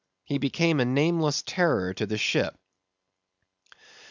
[0.23, 2.57] He became a nameless terror to the ship.